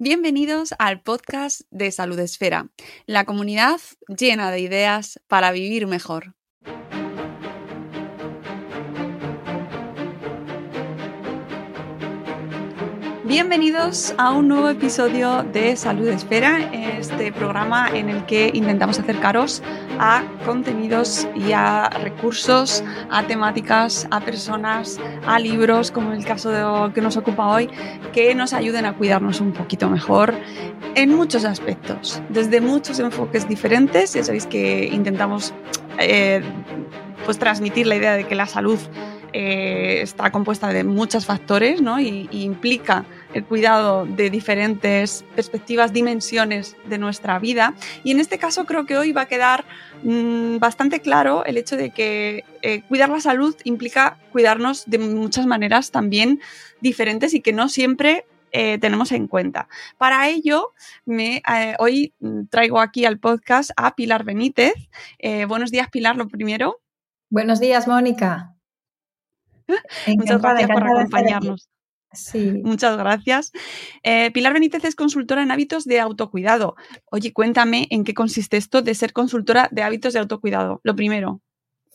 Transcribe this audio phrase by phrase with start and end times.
[0.00, 2.70] Bienvenidos al podcast de Salud Esfera,
[3.06, 6.36] la comunidad llena de ideas para vivir mejor.
[13.28, 19.62] Bienvenidos a un nuevo episodio de Salud Esfera, este programa en el que intentamos acercaros
[19.98, 26.94] a contenidos y a recursos, a temáticas, a personas, a libros, como el caso de
[26.94, 27.68] que nos ocupa hoy,
[28.14, 30.32] que nos ayuden a cuidarnos un poquito mejor
[30.94, 34.14] en muchos aspectos, desde muchos enfoques diferentes.
[34.14, 35.52] Ya sabéis que intentamos
[35.98, 36.40] eh,
[37.26, 38.78] pues transmitir la idea de que la salud
[39.32, 42.00] eh, está compuesta de muchos factores ¿no?
[42.00, 43.04] y, implica
[43.34, 47.74] el cuidado de diferentes perspectivas, dimensiones de nuestra vida.
[48.04, 49.64] Y en este caso creo que hoy va a quedar
[50.02, 55.46] mm, bastante claro el hecho de que eh, cuidar la salud implica cuidarnos de muchas
[55.46, 56.40] maneras también
[56.80, 59.68] diferentes y que no siempre eh, tenemos en cuenta.
[59.98, 60.72] Para ello,
[61.04, 61.42] me,
[61.78, 62.14] hoy
[62.50, 64.74] traigo aquí al podcast a Pilar Benítez.
[65.46, 66.80] buenos días, Pilar, lo primero.
[67.30, 68.54] Buenos días, Mónica.
[70.06, 71.68] Muchas gracias por acompañarnos.
[72.18, 72.60] Sí.
[72.64, 73.52] Muchas gracias.
[74.02, 76.76] Eh, Pilar Benítez es consultora en hábitos de autocuidado.
[77.10, 80.80] Oye, cuéntame en qué consiste esto de ser consultora de hábitos de autocuidado.
[80.82, 81.40] Lo primero.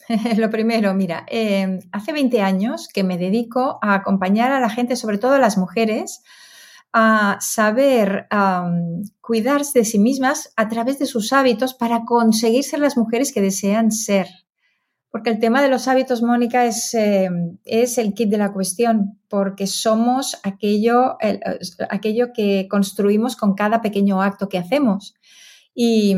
[0.38, 4.96] Lo primero, mira, em, hace 20 años que me dedico a acompañar a la gente,
[4.96, 6.22] sobre todo a las mujeres,
[6.94, 8.28] a saber
[9.20, 13.42] cuidarse de sí mismas a través de sus hábitos para conseguir ser las mujeres que
[13.42, 14.28] desean ser.
[15.14, 17.30] Porque el tema de los hábitos, Mónica, es, eh,
[17.66, 21.18] es el kit de la cuestión, porque somos aquello,
[21.88, 25.14] aquello que construimos con cada pequeño acto que hacemos.
[25.76, 26.16] Y,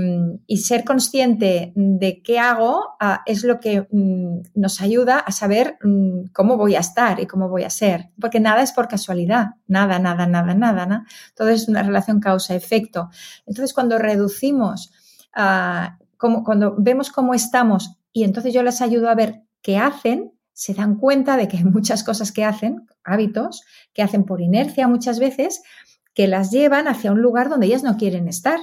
[0.56, 6.28] ser consciente de qué hago ah, es lo que mm, nos ayuda a saber mm,
[6.32, 8.12] cómo voy a estar y cómo voy a ser.
[8.18, 10.86] Porque nada es por casualidad, nada, nada, nada, nada.
[10.86, 11.04] ¿no?
[11.36, 13.10] Todo es una relación causa-efecto.
[13.46, 14.94] Entonces, cuando reducimos,
[15.34, 20.73] ah, cuando vemos cómo estamos y entonces yo les ayudo a ver qué hacen, se
[20.73, 25.20] dan cuenta de que hay muchas cosas que hacen, hábitos, que hacen por inercia muchas
[25.20, 25.61] veces,
[26.14, 28.58] que las llevan hacia un lugar donde ellas no quieren estar.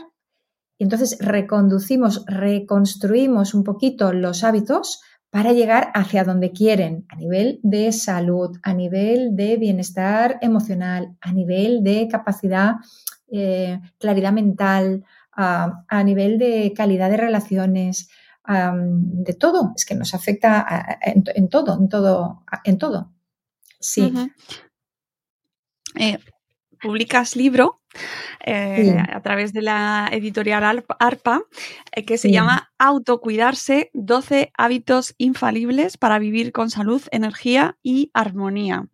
[0.79, 7.61] Y entonces reconducimos, reconstruimos un poquito los hábitos para llegar hacia donde quieren, a nivel
[7.63, 12.77] de salud, a nivel de bienestar emocional, a nivel de capacidad,
[13.31, 15.05] eh, claridad mental,
[15.35, 18.09] a nivel de calidad de relaciones,
[18.47, 23.13] de todo, es que nos afecta en, todo, en todo, en todo.
[23.79, 24.13] Sí.
[26.83, 27.81] Publicas libro
[28.45, 31.43] eh, a través de la editorial ARPA
[31.93, 38.87] eh, que se llama Autocuidarse, 12 hábitos infalibles para vivir con salud, energía y armonía.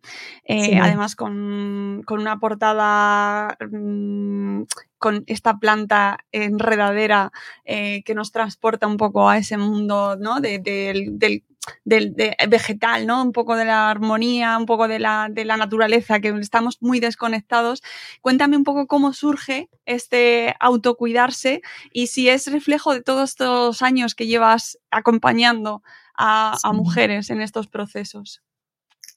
[0.47, 4.63] Además con, una portada mm,
[4.99, 7.31] con esta planta enredadera
[7.65, 10.41] eh, que nos transporta un poco a ese mundo ¿no?
[10.41, 11.43] del,
[11.85, 13.21] vegetal, ¿no?
[13.21, 16.99] un poco de la armonía, un poco de la, de la naturaleza, que estamos muy
[16.99, 17.81] desconectados.
[18.21, 24.15] Cuéntame un poco cómo surge este autocuidarse y si es reflejo de todos estos años
[24.15, 25.83] que llevas acompañando
[26.21, 28.41] a mujeres en estos procesos.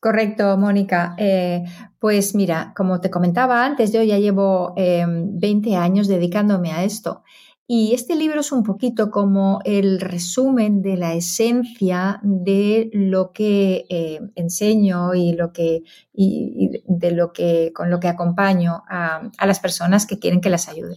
[0.02, 1.14] Correcto, Mónica.
[1.16, 1.62] Eh,
[2.00, 7.22] pues mira, como te comentaba antes, yo ya llevo 20 em, años dedicándome a esto.
[7.66, 13.86] Y este libro es un poquito como el resumen de la esencia de lo que
[13.88, 20.06] eh, enseño y lo que de lo que con lo que acompaño a, las personas
[20.06, 20.96] que quieren que las ayude.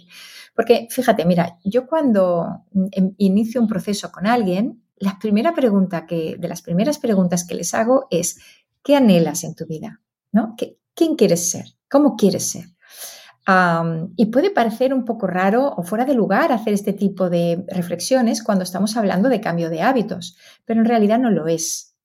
[0.56, 6.36] Porque fíjate, mira, yo cuando em, inicio un proceso con alguien, la primera pregunta que
[6.38, 8.38] de las primeras preguntas que les hago es
[8.86, 10.00] ¿Qué anhelas en tu vida?
[10.32, 10.56] ¿No?
[10.94, 11.66] ¿Quién quieres ser?
[11.90, 12.66] ¿Cómo quieres ser?
[14.16, 18.42] Y puede parecer un poco raro o fuera de lugar hacer este tipo de reflexiones
[18.42, 20.36] cuando estamos hablando de cambio de hábitos,
[20.66, 21.96] pero en realidad no lo es.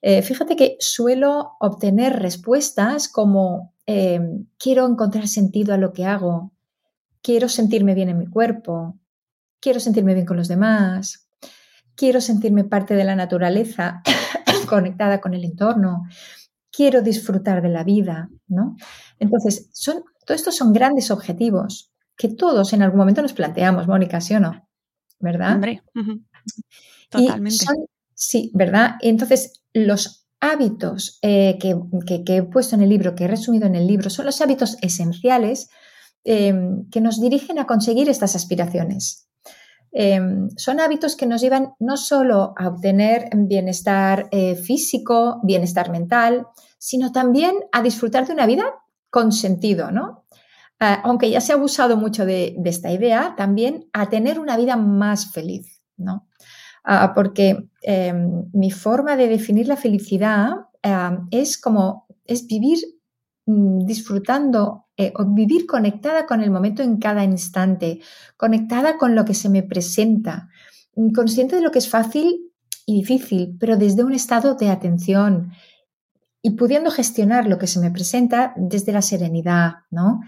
[0.00, 6.52] Eh, fíjate que suelo obtener respuestas como em, quiero encontrar sentido a lo que hago,
[7.20, 8.98] quiero sentirme bien en mi cuerpo,
[9.60, 11.28] quiero sentirme bien con los demás,
[11.96, 14.02] quiero sentirme parte de la naturaleza
[14.68, 16.04] conectada con el entorno,
[16.70, 18.76] quiero disfrutar de la vida, ¿no?
[19.18, 24.20] Entonces, son, todo esto son grandes objetivos que todos en algún momento nos planteamos, Mónica,
[24.20, 24.68] ¿sí o no?
[25.20, 25.54] ¿Verdad?
[25.54, 25.82] Hombre,
[27.08, 27.64] totalmente.
[28.12, 28.96] sí, ¿verdad?
[29.00, 33.86] Entonces, los hábitos eh, que, he puesto en el libro, que he resumido en el
[33.86, 35.70] libro, son los hábitos esenciales
[36.24, 36.52] eh,
[36.90, 39.30] que nos dirigen a conseguir estas aspiraciones.
[39.92, 46.48] Em, son hábitos que nos llevan no solo a obtener bienestar eh, físico, bienestar mental,
[46.76, 48.74] sino también a disfrutar de una vida
[49.10, 50.24] con sentido, ¿no?
[50.80, 54.76] ah, aunque ya se ha abusado mucho de, esta idea, también a tener una vida
[54.76, 56.28] más feliz, ¿no?
[56.84, 60.50] Ah, porque em, mi forma de definir la felicidad
[61.30, 62.78] es como, es vivir
[63.46, 68.00] mm, disfrutando eh, o vivir conectada con el momento en cada instante,
[68.36, 70.48] conectada con lo que se me presenta,
[70.94, 72.52] mm, consciente de lo que es fácil
[72.86, 75.50] y difícil, pero desde un estado de atención
[76.48, 80.22] y pudiendo gestionar lo que se me presenta desde la serenidad, ¿no?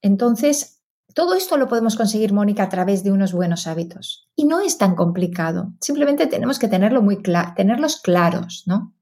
[0.00, 0.80] entonces,
[1.14, 4.28] todo esto lo podemos conseguir, Mónica, a través de unos buenos hábitos.
[4.36, 5.72] Y no es tan complicado.
[5.80, 7.20] Simplemente tenemos que tenerlo muy
[7.56, 8.94] tenerlos claros, ¿no?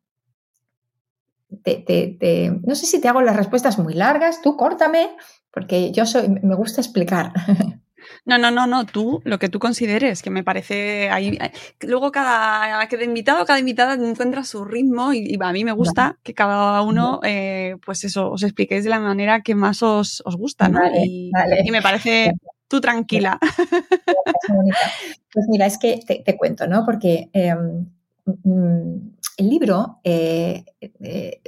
[1.50, 5.10] no sé si te hago las respuestas muy largas, tú córtame,
[5.52, 7.32] porque yo soy, me gusta explicar.
[8.24, 11.38] No, no, no, no, tú, lo que tú consideres, que me parece ahí.
[11.40, 16.18] Eh, luego cada, cada invitado, cada invitada encuentra su ritmo y, a mí me gusta
[16.22, 20.68] que cada uno, eh, pues eso, os expliquéis de la manera que más os, gusta,
[20.68, 20.80] ¿no?
[21.04, 21.30] y,
[21.70, 22.32] me parece
[22.68, 23.38] tú tranquila.
[25.30, 26.84] Pues mira, es que te, cuento, ¿no?
[26.86, 27.86] Porque em,
[28.24, 30.64] mm, el libro, eh,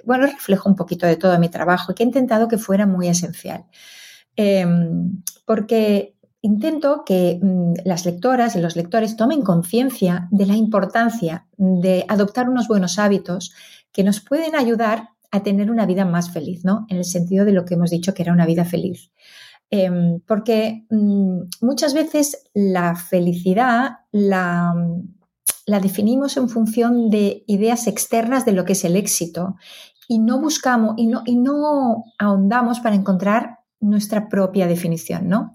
[0.05, 3.09] bueno, refleja un poquito de todo mi trabajo y que he intentado que fuera muy
[3.09, 3.65] esencial.
[4.37, 11.47] Em, porque intento que mm, las lectoras y los lectores tomen conciencia de la importancia
[11.57, 13.53] de adoptar unos buenos hábitos
[13.93, 16.87] que nos pueden ayudar a tener una vida más feliz, ¿no?
[16.89, 19.13] En el sentido de lo que hemos dicho que era una vida feliz.
[19.71, 24.75] Em, porque mm, muchas veces la felicidad la,
[25.67, 29.57] la definimos en función de ideas externas de lo que es el éxito
[30.09, 35.55] y no buscamos y no, y no ahondamos para encontrar nuestra propia definición, ¿no?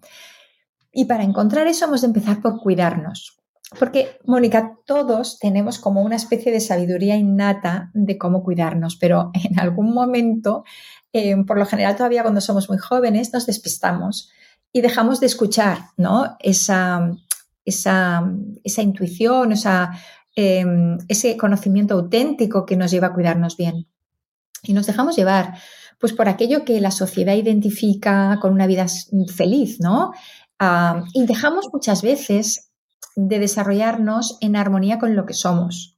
[0.97, 3.37] Y para encontrar eso hemos de empezar por cuidarnos.
[3.77, 9.59] Porque, Mónica, todos tenemos como una especie de sabiduría innata de cómo cuidarnos, pero en
[9.59, 10.63] algún momento,
[11.11, 14.29] eh, por lo general todavía cuando somos muy jóvenes, nos despistamos
[14.71, 16.37] y dejamos de escuchar ¿no?
[16.39, 17.11] esa,
[17.65, 18.23] esa,
[18.63, 19.91] esa intuición, esa,
[20.33, 23.87] em, ese conocimiento auténtico que nos lleva a cuidarnos bien.
[24.63, 25.55] Y nos dejamos llevar
[25.99, 28.85] pues por aquello que la sociedad identifica con una vida
[29.33, 30.11] feliz, ¿no?
[31.13, 32.71] Y dejamos muchas veces
[33.15, 35.97] de desarrollarnos en armonía con lo que somos.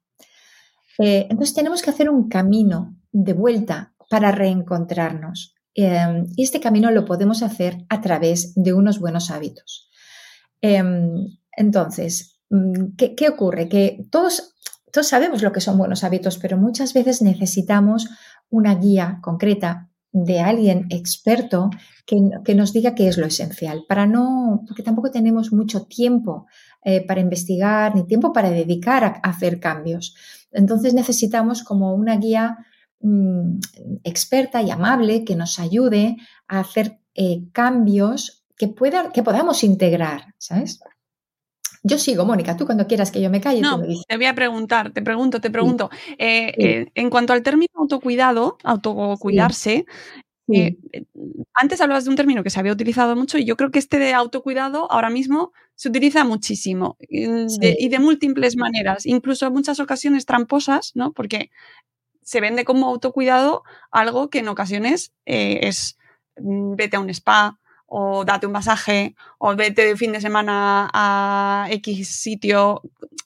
[1.00, 5.56] Eh, entonces tenemos que hacer un camino de vuelta para reencontrarnos.
[5.74, 9.90] Em, y este camino lo podemos hacer a través de unos buenos hábitos.
[10.62, 13.70] Em, entonces, mm, ¿qué, ocurre?
[13.70, 14.56] Que todos,
[14.92, 18.10] todos sabemos lo que son buenos hábitos, pero muchas veces necesitamos
[18.50, 19.87] una guía concreta
[20.26, 21.70] de alguien experto
[22.06, 26.48] que, nos diga qué es lo esencial, para no, porque tampoco tenemos mucho tiempo
[26.84, 30.16] eh, para investigar ni tiempo para dedicar a, hacer cambios.
[30.52, 32.58] Entonces necesitamos como una guía
[33.02, 33.60] mm,
[34.04, 36.16] experta y amable que nos ayude
[36.48, 38.74] a hacer eh, cambios que,
[39.14, 40.80] que podamos integrar, ¿sabes?
[41.88, 43.62] Yo sigo, Mónica, tú cuando quieras que yo me calle.
[43.62, 45.90] No, te voy a preguntar, te pregunto, te pregunto.
[46.18, 49.86] Eh, en cuanto al término autocuidado, autocuidarse,
[50.50, 50.78] eh,
[51.54, 54.00] antes hablabas de un término que se había utilizado mucho y yo creo que este
[54.00, 60.26] de autocuidado ahora mismo se utiliza muchísimo y de múltiples maneras, incluso en muchas ocasiones
[60.26, 61.12] tramposas, ¿no?
[61.12, 61.52] Porque
[62.28, 65.98] se vende como autocuidado algo que en ocasiones eh, es
[66.38, 70.90] mm, vete a un spa o date un masaje o vete de fin de semana
[70.94, 72.82] a X sitio.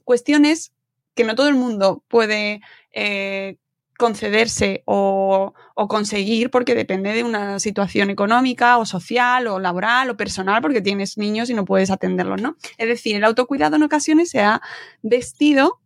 [0.05, 0.71] Cuestiones
[1.15, 2.61] que no todo el mundo puede
[2.93, 3.57] eh,
[4.01, 5.53] concederse o,
[5.87, 11.17] conseguir porque depende de una situación económica o social o laboral o personal porque tienes
[11.17, 12.55] niños y no puedes atenderlos, ¿no?
[12.77, 14.61] Es decir, el autocuidado en ocasiones se ha
[15.01, 15.81] vestido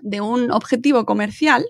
[0.00, 1.66] de un objetivo comercial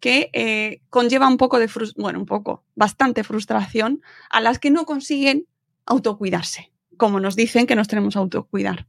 [0.00, 4.84] que eh, conlleva un poco de, bueno, un poco, bastante frustración a las que no
[4.84, 5.46] consiguen
[5.86, 8.86] autocuidarse, como nos dicen que nos tenemos que autocuidar.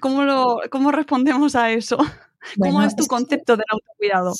[0.00, 1.96] cómo, ¿Cómo respondemos a eso?
[2.60, 4.32] ¿Cómo es tu concepto del autocuidado?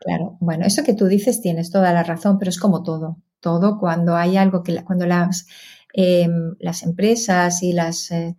[0.00, 3.18] claro, bueno, eso que tú dices tienes toda la razón, pero es como todo.
[3.40, 5.46] Todo cuando hay algo que, cuando las,
[5.94, 8.36] em, las empresas y las, eh,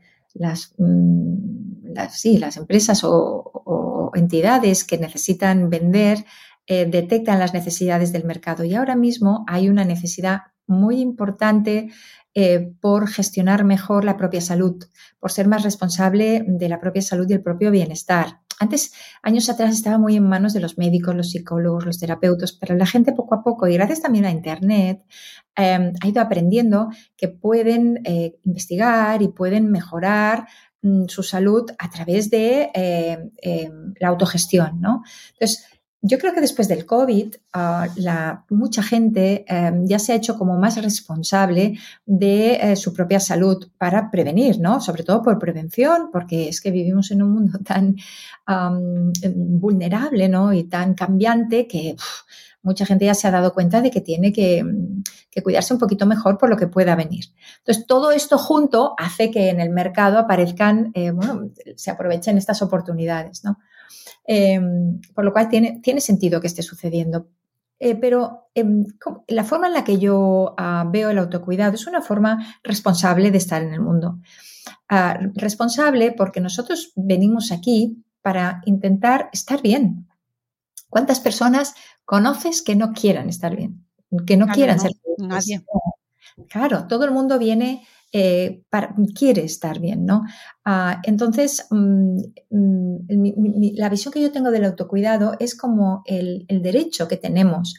[0.78, 6.26] mm, las, sí, las empresas o, entidades que necesitan vender
[6.66, 8.64] eh, detectan las necesidades del mercado.
[8.64, 11.90] Y ahora mismo hay una necesidad muy importante
[12.36, 14.86] eh, por gestionar mejor la propia salud,
[15.20, 18.40] por ser más responsable de la propia salud y el propio bienestar.
[18.60, 22.76] Antes, años atrás, estaba muy en manos de los médicos, los psicólogos, los terapeutas, pero
[22.76, 25.02] la gente poco a poco, y gracias también a Internet,
[25.56, 30.48] em, ha ido aprendiendo que pueden eh, investigar y pueden mejorar
[30.82, 35.04] mm, su salud a través de em, em, la autogestión, ¿no?
[35.34, 35.66] Entonces,
[36.02, 40.58] yo creo que después del COVID, ah, mucha gente em, ya se ha hecho como
[40.58, 44.80] más responsable de eh, su propia salud para prevenir, ¿no?
[44.80, 47.96] Sobre todo por prevención, porque es que vivimos en un mundo tan
[49.36, 50.54] vulnerable, ¿no?
[50.54, 51.96] Y tan cambiante que
[52.62, 54.64] mucha gente ya se ha dado cuenta de que tiene que,
[55.44, 57.26] cuidarse un poquito mejor por lo que pueda venir.
[57.60, 62.62] Entonces, todo esto junto hace que en el mercado aparezcan, eh, bueno, se aprovechen estas
[62.62, 63.58] oportunidades, ¿no?
[64.26, 67.28] Em, por lo cual tiene, tiene sentido que esté sucediendo.
[67.80, 68.86] Eh, pero em,
[69.28, 73.38] la forma en la que yo ah, veo el autocuidado es una forma responsable de
[73.38, 74.20] estar en el mundo.
[74.90, 80.08] Ah, responsable porque nosotros venimos aquí para intentar estar bien.
[80.90, 83.86] ¿Cuántas personas conoces que no quieran estar bien?
[84.26, 85.64] Que no quieran ser Nadie.
[86.48, 88.64] Claro, todo el mundo viene eh,
[89.16, 90.24] quiere estar bien, ¿no?
[90.66, 92.18] Ah, entonces, mm,
[92.50, 97.76] mm, la visión que yo tengo del autocuidado es como el, derecho que tenemos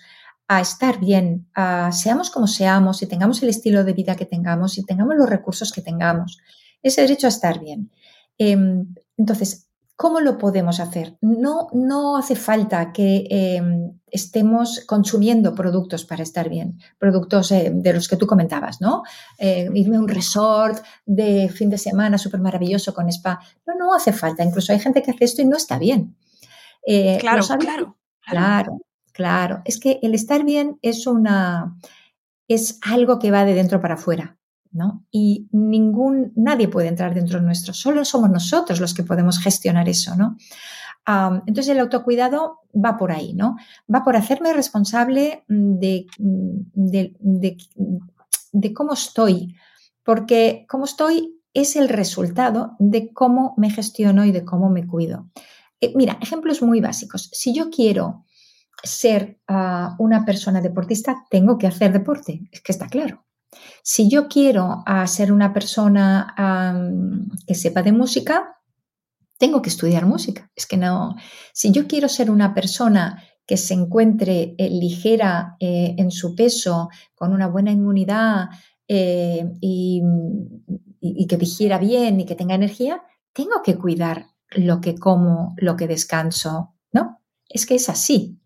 [0.49, 1.47] a estar bien,
[1.93, 5.73] seamos como seamos, y tengamos el estilo de vida que tengamos, y tengamos los recursos
[5.73, 6.39] que tengamos,
[6.83, 7.91] ese derecho a estar bien.
[8.37, 9.71] Em, entonces,
[10.01, 11.19] ¿Cómo lo podemos hacer?
[11.21, 17.93] No, no hace falta que em, estemos consumiendo productos para estar bien, productos eh, de
[17.93, 19.03] los que tú comentabas, ¿no?
[19.39, 23.41] Eh, irme a un resort de fin de semana súper maravilloso con spa.
[23.67, 24.45] No, no hace falta.
[24.45, 26.17] Incluso hay gente que hace esto y no está bien.
[26.87, 28.81] Eh, claro, claro, claro.
[29.13, 31.77] Claro, Es que el estar bien es una
[32.49, 34.39] es algo que va de dentro para afuera.
[34.73, 35.05] ¿no?
[35.11, 39.89] Y ningún, nadie puede entrar dentro de nuestro, solo somos nosotros los que podemos gestionar
[39.89, 40.37] eso, ¿no?
[41.07, 43.57] Entonces el autocuidado va por ahí, ¿no?
[43.93, 47.17] Va por hacerme responsable de, de,
[48.53, 49.57] de, cómo estoy,
[50.05, 55.29] porque cómo estoy es el resultado de cómo me gestiono y de cómo me cuido.
[55.81, 57.29] Eh, mira, ejemplos muy básicos.
[57.33, 58.25] Si yo quiero
[58.83, 63.25] ser ah, una persona deportista, tengo que hacer deporte, es que está claro.
[63.83, 66.35] Si yo quiero ser una persona
[67.47, 68.60] que sepa de música,
[69.41, 70.51] tengo que estudiar música.
[70.55, 71.17] Es que no.
[71.55, 76.91] Si yo quiero ser una persona que se encuentre eh, ligera eh, en su peso,
[77.15, 78.51] con una buena inmunidad
[78.87, 80.03] eh, y,
[81.27, 85.89] que digiera bien y que tenga energía, tengo que cuidar lo que como, lo que
[85.89, 87.21] descanso, ¿no?
[87.49, 88.39] Es que es así,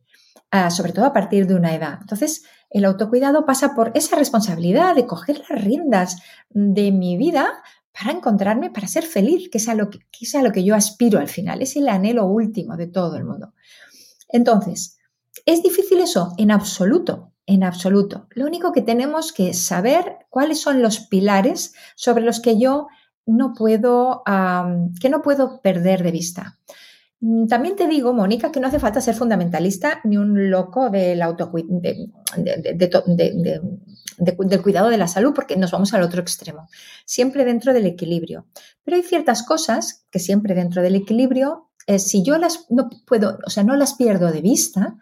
[0.52, 1.98] ah, sobre todo a partir de una edad.
[2.00, 7.62] Entonces, el autocuidado pasa por esa responsabilidad de coger las riendas de mi vida
[7.94, 11.28] para encontrarme, para ser feliz, que sea lo que, sea lo que yo aspiro al
[11.28, 11.62] final.
[11.62, 13.54] Es el anhelo último de todo el mundo.
[14.28, 14.98] Entonces,
[15.46, 16.34] ¿es difícil eso?
[16.36, 18.26] En absoluto, en absoluto.
[18.30, 22.88] Lo único que tenemos que saber cuáles son los pilares sobre los que yo
[23.26, 24.24] no puedo,
[25.00, 26.58] que no puedo perder de vista.
[27.24, 31.22] Mm, también te digo, Mónica, que no hace falta ser fundamentalista ni un loco del,
[34.62, 36.68] cuidado de la salud, porque nos vamos al otro extremo.
[37.06, 38.46] Siempre dentro del equilibrio.
[38.84, 43.38] Pero hay ciertas cosas que siempre dentro del equilibrio, eh, si yo las no puedo,
[43.46, 44.98] o sea, no las pierdo de vista,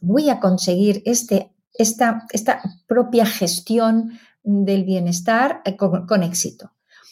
[0.00, 4.12] voy a conseguir este, esta, esta propia gestión
[4.42, 6.70] del bienestar eh, con éxito.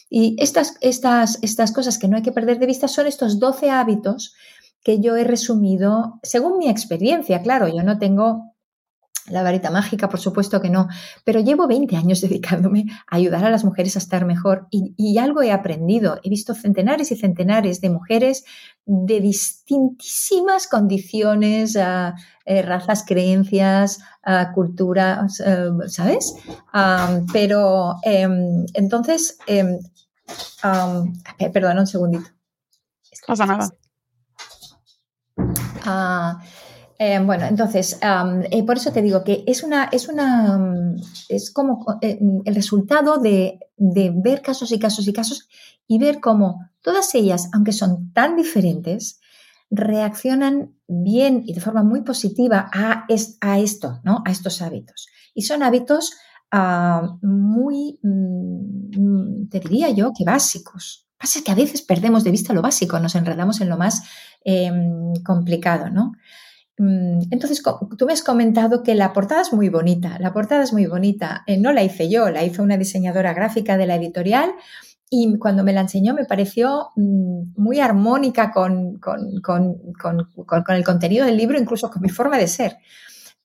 [0.09, 3.69] Y estas, estas, estas cosas que no hay que perder de vista son estos 12
[3.69, 4.35] hábitos
[4.83, 7.41] que yo he resumido según mi experiencia.
[7.41, 8.55] Claro, yo no tengo
[9.27, 10.87] la varita mágica, por supuesto que no,
[11.23, 15.41] pero llevo 20 años dedicándome a ayudar a las mujeres a estar mejor y, algo
[15.41, 16.19] he aprendido.
[16.23, 18.43] He visto centenares y centenares de mujeres
[18.85, 23.99] de distintísimas condiciones, eh, razas, creencias,
[24.53, 25.41] culturas,
[25.87, 26.35] ¿sabes?
[27.33, 29.39] Pero em, entonces,
[30.63, 32.29] em, perdón, un segundito.
[33.27, 33.69] Pasa nada.
[36.97, 40.95] Eh, bueno, entonces, eh, por eso te digo que es una, es una,
[41.27, 45.49] es como eh, el resultado de, ver casos y casos y casos
[45.87, 49.19] y ver cómo todas ellas, aunque son tan diferentes,
[49.69, 53.05] reaccionan bien y de forma muy positiva a,
[53.41, 54.23] a esto, ¿no?
[54.25, 55.07] A estos hábitos.
[55.33, 56.13] Y son hábitos
[56.51, 61.07] ah, muy, mm, te diría yo, que básicos.
[61.17, 64.03] Pasa que a veces perdemos de vista lo básico, nos enredamos en lo más
[64.43, 66.13] em, complicado, ¿no?
[66.77, 67.63] Mm, entonces,
[67.97, 70.17] tú me has comentado que la portada es muy bonita.
[70.19, 71.43] La portada es muy bonita.
[71.47, 74.51] Eh, no la hice yo, la hizo una diseñadora gráfica de la editorial
[75.09, 78.99] y cuando me la enseñó me pareció mm, muy armónica con,
[80.67, 82.77] el contenido del libro, incluso con mi forma de ser.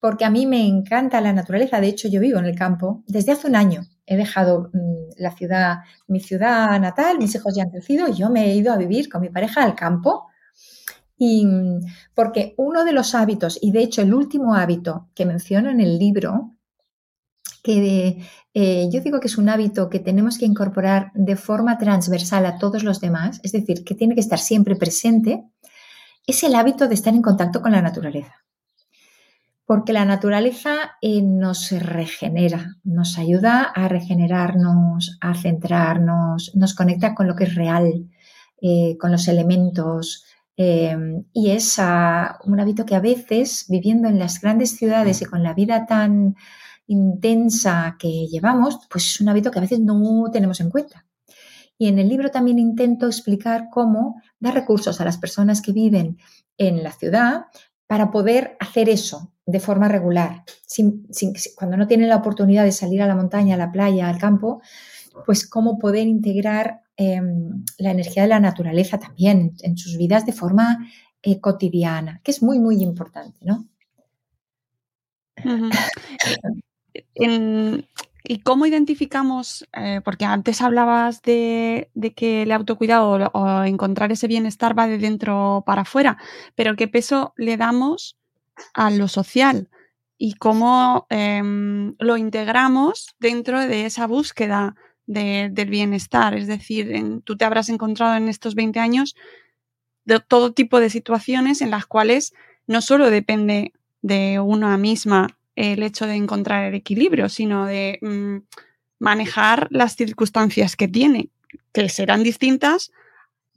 [0.01, 1.81] Porque a mí me encanta la naturaleza.
[1.81, 3.83] De hecho, yo vivo en el campo desde hace un año.
[4.07, 5.79] He dejado mm, la ciudad,
[6.09, 9.09] mi ciudad natal, mis hijos ya han crecido y yo me he ido a vivir
[9.09, 10.29] con mi pareja al campo
[11.19, 11.47] Y
[12.15, 15.99] porque uno de los hábitos, y de hecho el último hábito que menciono en el
[15.99, 16.57] libro,
[17.63, 22.47] que eh, yo digo que es un hábito que tenemos que incorporar de forma transversal
[22.47, 25.45] a todos los demás, es decir, que tiene que estar siempre presente,
[26.27, 28.35] es el hábito de estar en contacto con la naturaleza.
[29.71, 37.29] Porque la naturaleza eh, nos regenera, nos ayuda a regenerarnos, a centrarnos, nos conecta con
[37.29, 38.11] lo que es real,
[38.61, 40.25] eh, con los elementos,
[40.57, 45.55] y es un hábito que a veces, viviendo en las grandes ciudades y con la
[45.55, 46.35] vida tan
[46.89, 51.07] intensa que llevamos, pues es un hábito que a veces no tenemos en cuenta.
[51.79, 56.19] Y en el libro también intento explicar cómo dar recursos a las personas que viven
[56.59, 57.45] en la ciudad
[57.87, 60.45] para poder hacer eso de forma regular.
[61.57, 64.61] cuando no tienen la oportunidad de salir a la montaña, a la playa, al campo,
[65.27, 70.33] pues cómo poder integrar em, la energía de la naturaleza también en sus vidas de
[70.33, 70.79] forma
[71.23, 73.67] eh, cotidiana, que es muy, muy importante, ¿no?
[78.33, 79.67] ¿Y cómo identificamos?
[79.73, 85.65] Eh, porque antes hablabas de, que el autocuidado o, encontrar ese bienestar va de dentro
[85.67, 86.17] para afuera,
[86.55, 88.20] pero ¿qué peso le damos
[88.75, 89.69] a lo social?
[90.19, 94.77] ¿Y cómo em, lo integramos dentro de esa búsqueda
[95.07, 96.35] del bienestar?
[96.35, 96.93] Es decir,
[97.25, 99.17] tú te habrás encontrado en estos 20 años
[100.05, 102.35] de todo tipo de situaciones en las cuales
[102.67, 108.39] no solo depende de una misma el hecho de encontrar el equilibrio, sino de mm,
[108.99, 111.31] manejar las circunstancias que tiene,
[111.73, 112.93] que serán distintas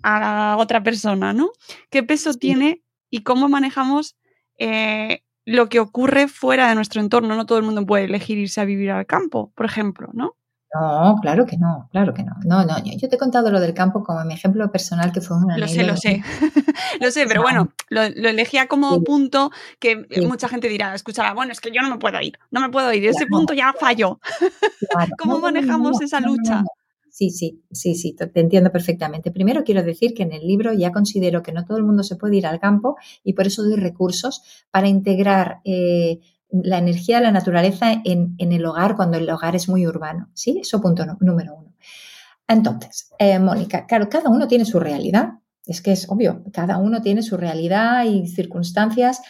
[0.01, 1.51] a la otra persona, ¿no?
[1.89, 4.15] ¿Qué peso tiene y cómo manejamos
[4.57, 7.35] eh, lo que ocurre fuera de nuestro entorno?
[7.35, 10.35] No todo el mundo puede elegir irse a vivir al campo, por ejemplo, ¿no?
[10.73, 12.33] No, claro que no, claro que no.
[12.45, 15.37] No, no, yo te he contado lo del campo como mi ejemplo personal que fue
[15.37, 15.55] una.
[15.57, 16.23] Lo sé, lo sé.
[16.99, 21.61] lo sé, pero bueno, lo, elegía como punto que mucha gente dirá, escuchará, bueno, es
[21.61, 24.19] que yo no me puedo ir, no me puedo ir, ese punto ya falló.
[25.19, 26.63] ¿Cómo manejamos esa lucha?
[27.13, 29.29] Sí, sí, sí, sí, te entiendo perfectamente.
[29.29, 32.15] Primero quiero decir que en el libro ya considero que no todo el mundo se
[32.15, 37.25] puede ir al campo y por eso doy recursos para integrar eh, la energía de
[37.25, 40.31] la naturaleza en, el hogar cuando el hogar es muy urbano.
[40.33, 40.57] ¿Sí?
[40.59, 41.75] Eso punto número uno.
[42.47, 45.33] Entonces, eh, Mónica, claro, cada uno tiene su realidad.
[45.67, 49.21] Es que es obvio, cada uno tiene su realidad y circunstancias,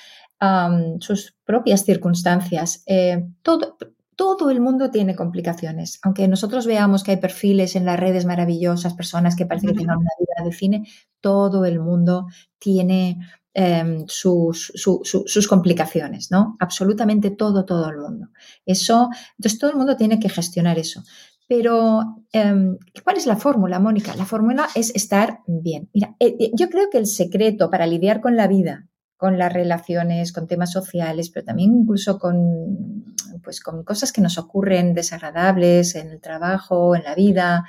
[0.99, 2.81] sus propias circunstancias.
[2.85, 3.75] Eh, todo,
[4.15, 5.99] todo el mundo tiene complicaciones.
[6.03, 9.97] Aunque nosotros veamos que hay perfiles en las redes maravillosas, personas que parece que tengan
[9.97, 10.87] una vida de cine,
[11.21, 12.27] todo el mundo
[12.59, 13.19] tiene
[13.55, 16.57] Em, sus, sus, complicaciones, ¿no?
[16.59, 18.29] Absolutamente todo, todo el mundo.
[18.65, 21.03] Eso, entonces todo el mundo tiene que gestionar eso.
[21.47, 24.15] Pero, em, ¿cuál es la fórmula, Mónica?
[24.15, 25.87] La fórmula es estar bien.
[25.93, 28.87] Mira, eh, eh, yo creo que el secreto para lidiar con la vida,
[29.23, 34.37] con las relaciones, con temas sociales, pero también incluso con, pues, con cosas que nos
[34.37, 37.63] ocurren desagradables en el trabajo, en la vida,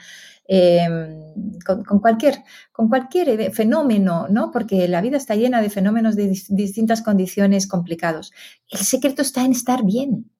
[0.47, 1.33] Em,
[1.65, 4.51] con, cualquier, con cualquier fenómeno, ¿no?
[4.51, 8.33] Porque la vida está llena de fenómenos de distintas condiciones complicados.
[8.69, 10.31] El secreto está en estar bien.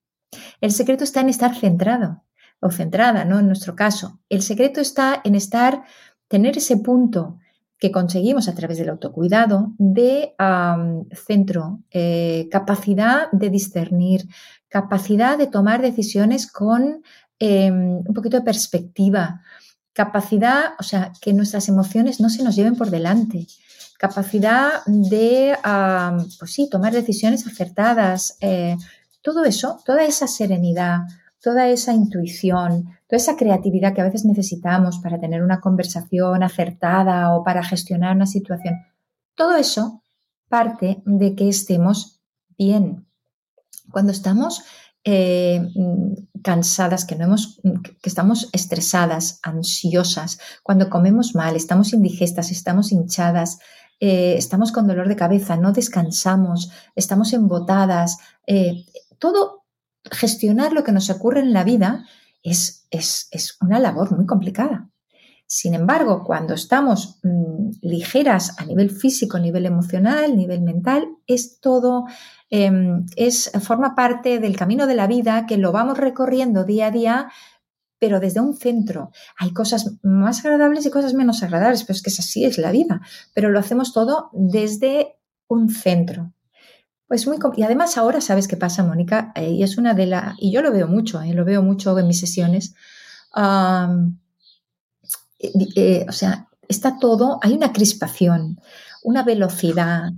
[0.61, 2.23] El secreto está en estar centrado
[2.61, 3.39] o centrada, ¿no?
[3.39, 4.21] En nuestro caso.
[4.29, 5.85] El secreto está en estar,
[6.29, 7.39] tener ese punto
[7.85, 10.35] que conseguimos a través del autocuidado de
[11.13, 14.27] centro, eh, capacidad de discernir,
[14.71, 17.03] capacidad de tomar decisiones con
[17.39, 19.43] em, un poquito de perspectiva,
[19.93, 23.47] capacidad, o sea, que nuestras emociones no se nos lleven por delante,
[23.99, 25.55] capacidad de,
[26.39, 28.79] pues sí, tomar decisiones acertadas, eh,
[29.21, 31.01] todo eso, toda esa serenidad,
[31.45, 37.37] toda esa intuición, toda esa creatividad que a veces necesitamos para tener una conversación acertada
[37.37, 38.77] o para gestionar una situación,
[39.35, 40.03] todo eso
[40.49, 42.23] parte de que estemos
[42.57, 43.07] bien.
[43.91, 44.63] Cuando estamos
[45.05, 45.69] eh,
[46.43, 53.59] cansadas, que, no hemos, que estamos estresadas, ansiosas, cuando comemos mal, estamos indigestas, estamos hinchadas,
[54.01, 58.87] eh, estamos con dolor de cabeza, no descansamos, estamos embotadas, eh,
[59.19, 59.64] todo
[60.11, 62.07] gestionar lo que nos ocurre en la vida
[62.43, 64.91] es, es, es una labor muy complicada.
[65.47, 71.07] Sin embargo, cuando estamos mm, ligeras a nivel físico, a nivel emocional, a nivel mental,
[71.27, 72.07] es todo,
[72.51, 76.91] em, es, forma parte del camino de la vida que lo vamos recorriendo día a
[76.91, 77.29] día,
[77.99, 79.11] pero desde un centro.
[79.39, 82.71] Hay cosas más agradables y cosas menos agradables, pero es que es así, es la
[82.71, 83.01] vida.
[83.33, 85.17] Pero lo hacemos todo desde
[85.49, 86.34] un centro.
[87.15, 90.35] Pues muy y además ahora sabes qué pasa, Mónica, eh, y es una de las,
[90.37, 92.75] y yo lo veo mucho, eh, lo veo mucho en mis sesiones.
[95.39, 98.59] Eh, o sea, está todo, hay una crispación,
[99.05, 100.11] una velocidad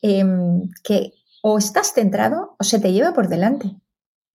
[0.00, 3.74] em, que o estás centrado o se te lleva por delante.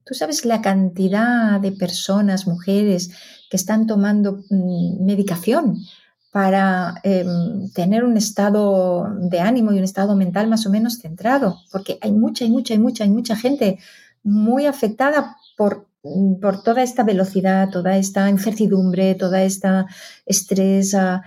[0.03, 3.11] Tú sabes la cantidad de personas, mujeres,
[3.49, 5.77] que están tomando mm, medicación
[6.31, 11.57] para em, tener un estado de ánimo y un estado mental más o menos centrado,
[11.71, 13.79] porque hay mucha y mucha y mucha y mucha gente
[14.23, 19.87] muy afectada por, mm, por toda esta velocidad, toda esta incertidumbre, toda esta
[20.25, 21.23] estrés, ah,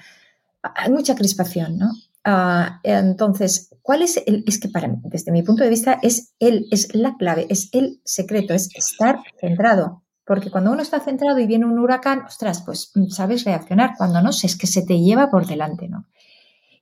[0.62, 1.90] hay mucha crispación, ¿no?
[2.24, 4.44] Ah, entonces, ¿cuál es el?
[4.46, 7.68] Es que para mí, desde mi punto de vista, es el, es la clave, es
[7.72, 10.01] el secreto, es estar centrado.
[10.24, 13.94] Porque cuando uno está centrado y viene un huracán, ostras, pues mm, sabes reaccionar.
[13.96, 16.06] Cuando no es que se te lleva por delante, ¿no?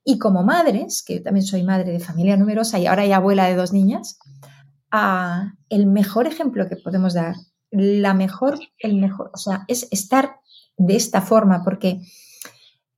[0.04, 3.46] Y como madres, que yo también soy madre de familia numerosa y ahora ya abuela
[3.46, 4.18] de dos niñas,
[4.90, 7.34] ah, el mejor ejemplo que podemos dar,
[7.70, 10.36] la mejor, el mejor, o sea, es estar
[10.76, 12.00] de esta forma, porque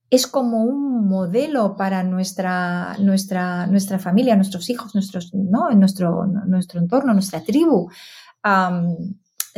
[0.09, 5.71] es como un modelo para nuestra, nuestra, nuestra familia, nuestros hijos, nuestros, ¿no?
[5.71, 7.89] en nuestro, nuestro entorno, nuestra tribu.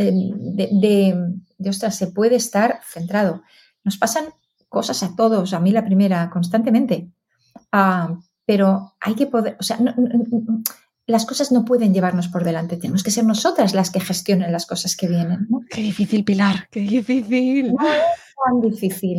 [0.03, 3.43] De, de, ostras, se puede estar centrado.
[3.83, 4.25] Nos pasan
[4.69, 7.09] cosas a todos, a mí la primera, constantemente.
[8.45, 9.79] pero hay que poder, o sea,
[11.07, 14.65] las cosas no pueden llevarnos por delante, tenemos que ser nosotras las que gestionen las
[14.65, 15.47] cosas que vienen.
[15.69, 17.73] Qué difícil, Pilar, qué difícil
[18.45, 19.17] tan difícil.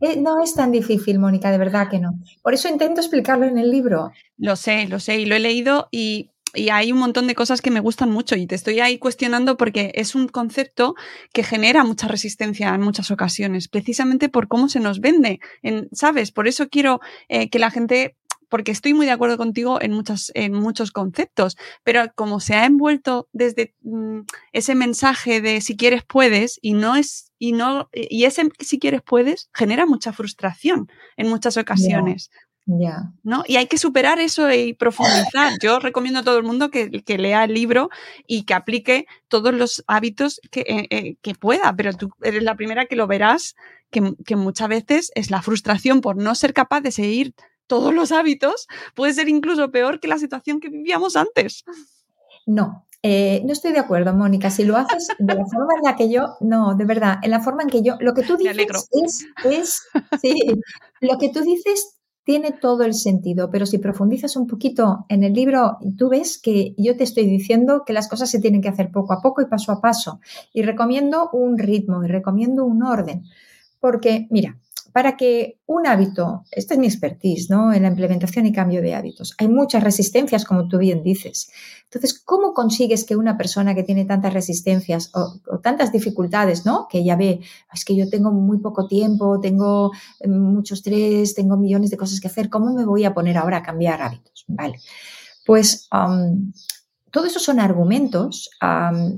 [0.00, 2.18] Eh, no es tan difícil, Mónica, de verdad que no.
[2.42, 4.10] Por eso intento explicarlo en el libro.
[4.36, 6.30] Lo sé, lo sé, y lo he leído y,
[6.70, 9.92] hay un montón de cosas que me gustan mucho y te estoy ahí cuestionando porque
[9.94, 10.94] es un concepto
[11.32, 16.32] que genera mucha resistencia en muchas ocasiones, precisamente por cómo se nos vende, en, ¿sabes?
[16.32, 18.16] Por eso quiero eh, que la gente
[18.52, 22.66] porque estoy muy de acuerdo contigo en, muchas, en muchos conceptos, pero como se ha
[22.66, 24.20] envuelto desde mm,
[24.52, 29.00] ese mensaje de si quieres puedes y no es y no y ese si quieres
[29.00, 32.30] puedes genera mucha frustración en muchas ocasiones.
[32.64, 33.12] Ya.
[33.24, 33.42] ¿no?
[33.46, 35.58] Y hay que superar eso y profundizar.
[35.60, 37.90] Yo recomiendo a todo el mundo que, lea el libro
[38.26, 42.54] y que aplique todos los hábitos que, eh, eh, que pueda, pero tú eres la
[42.54, 43.56] primera que lo verás,
[43.90, 47.34] que, que, muchas veces es la frustración por no ser capaz de seguir
[47.66, 51.64] todos los hábitos, puede ser incluso peor que la situación que vivíamos antes.
[52.46, 54.50] No, eh, no estoy de acuerdo, Mónica.
[54.50, 57.40] Si lo haces de la forma en la que yo, no, de verdad, en la
[57.40, 59.82] forma en que yo, lo que tú dices es, es,
[60.20, 60.60] sí,
[61.00, 65.32] lo que tú dices tiene todo el sentido, pero si profundizas un poquito en el
[65.32, 68.90] libro, tú ves que yo te estoy diciendo que las cosas se tienen que hacer
[68.92, 70.20] poco a poco y paso a paso.
[70.52, 73.24] Y recomiendo un ritmo y recomiendo un orden.
[73.80, 74.58] Porque, mira,
[74.92, 77.72] para que un hábito, esta es mi expertise, ¿no?
[77.72, 79.34] En la implementación y cambio de hábitos.
[79.38, 81.50] Hay muchas resistencias, como tú bien dices.
[81.84, 86.86] Entonces, ¿cómo consigues que una persona que tiene tantas resistencias o, tantas dificultades, ¿no?
[86.90, 87.40] Que ya ve,
[87.72, 92.20] es que yo tengo muy poco tiempo, tengo eh, mucho estrés, tengo millones de cosas
[92.20, 94.44] que hacer, ¿cómo me voy a poner ahora a cambiar hábitos?
[94.46, 94.78] Vale.
[95.44, 96.52] Pues um,
[97.12, 98.50] todo eso son argumentos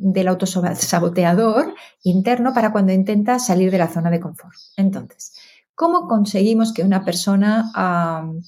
[0.00, 4.56] del autosaboteador interno para cuando intenta salir de la zona de confort.
[4.76, 5.32] Entonces,
[5.74, 7.70] ¿Cómo conseguimos que una persona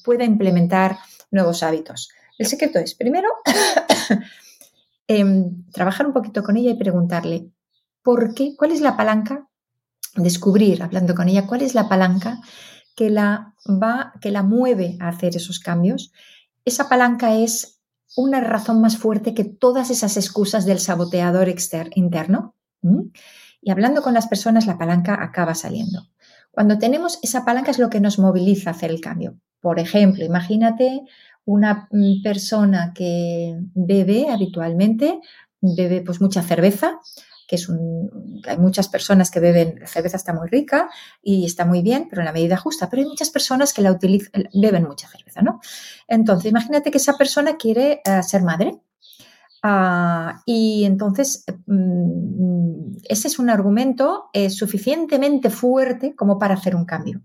[0.05, 0.99] pueda implementar
[1.31, 2.11] nuevos hábitos?
[2.39, 3.29] El secreto es, primero,
[5.09, 7.51] em, trabajar un poquito con ella y preguntarle,
[8.03, 8.55] ¿por qué?
[8.57, 9.49] ¿Cuál es la palanca?
[10.15, 12.41] Descubrir, hablando con ella, cuál es la palanca
[12.95, 16.13] que la va, que la mueve a hacer esos cambios.
[16.65, 17.81] Esa palanca es
[18.17, 21.53] una razón más fuerte que todas esas excusas del saboteador
[21.95, 22.55] interno.
[23.61, 26.09] Y hablando con las personas, la palanca acaba saliendo.
[26.57, 29.39] Cuando tenemos esa palanca es lo que nos moviliza a hacer el cambio.
[29.61, 31.03] Por ejemplo, imagínate
[31.45, 35.21] una mm, persona que bebe habitualmente,
[35.61, 36.99] bebe pues mucha cerveza,
[37.47, 40.89] que es un, hay muchas personas que beben cerveza está muy rica
[41.23, 43.93] y está muy bien, pero en la medida justa, pero hay muchas personas que la
[43.93, 45.61] utilizan, beben mucha cerveza, ¿no?
[46.09, 48.81] Entonces, imagínate que esa persona quiere eh, ser madre
[49.69, 56.85] Ah, y entonces, mm, ese es un argumento eh, suficientemente fuerte como para hacer un
[56.85, 57.23] cambio,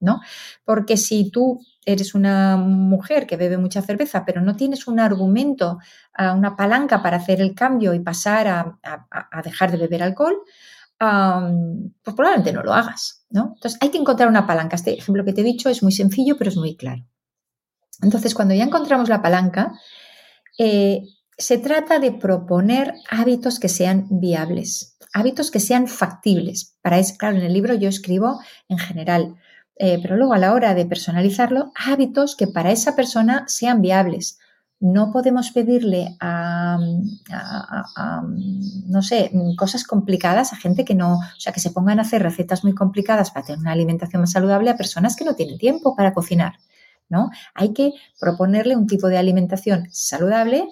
[0.00, 0.20] ¿no?
[0.64, 5.78] Porque si tú eres una mujer que bebe mucha cerveza, pero no tienes un argumento,
[6.14, 10.36] ah, una palanca para hacer el cambio y pasar a, dejar de beber alcohol,
[10.98, 13.52] pues probablemente no lo hagas, ¿no?
[13.54, 14.74] Entonces, hay que encontrar una palanca.
[14.74, 17.06] Este ejemplo que te he dicho es muy sencillo, pero es muy claro.
[18.02, 19.72] Entonces, cuando ya encontramos la palanca,
[20.58, 21.02] eh,
[21.38, 26.76] se trata de proponer hábitos que sean viables, hábitos que sean factibles.
[26.82, 29.36] Para eso, claro, en el libro yo escribo en general,
[29.76, 34.38] eh, pero luego a la hora de personalizarlo, hábitos que para esa persona sean viables.
[34.80, 36.78] No podemos pedirle a,
[38.86, 42.22] no sé, cosas complicadas a gente que no, o sea, que se pongan a hacer
[42.22, 45.96] recetas muy complicadas para tener una alimentación más saludable a personas que no tienen tiempo
[45.96, 46.54] para cocinar.
[47.08, 47.30] ¿no?
[47.54, 50.68] Hay que proponerle un tipo de alimentación saludable,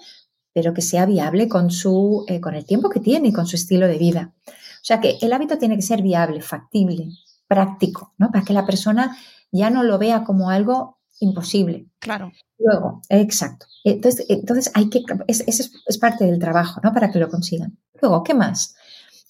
[0.56, 3.56] pero que sea viable con, su, eh, con el tiempo que tiene y con su
[3.56, 4.32] estilo de vida.
[4.46, 7.08] O sea que el hábito tiene que ser viable, factible,
[7.46, 8.30] práctico, ¿no?
[8.30, 9.18] Para que la persona
[9.52, 11.88] ya no lo vea como algo imposible.
[11.98, 12.32] Claro.
[12.56, 13.66] Luego, exacto.
[13.84, 16.90] Entonces, entonces hay que, es, es, parte del trabajo, ¿no?
[16.94, 17.76] Para que lo consigan.
[18.00, 18.76] Luego, ¿qué más?